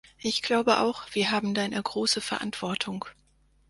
[0.17, 3.05] Ich glaube auch, wir haben da eine große Verantwortung.